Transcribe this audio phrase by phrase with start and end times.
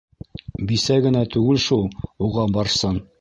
[0.71, 1.85] Бисә генә түгел шул
[2.29, 3.03] уға Барсын.